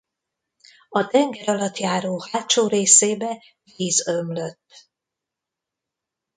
A 0.89 1.07
tengeralattjáró 1.07 2.19
hátsó 2.31 2.67
részébe 2.67 3.43
víz 3.77 4.07
ömlött. 4.07 4.89